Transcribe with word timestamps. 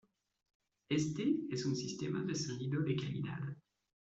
Éste 0.89 1.35
es 1.51 1.63
un 1.67 1.75
sistema 1.75 2.23
de 2.23 2.33
sonido 2.33 2.81
de 2.81 2.95
calidad. 2.95 3.55